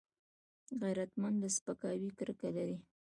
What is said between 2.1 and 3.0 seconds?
کرکه لري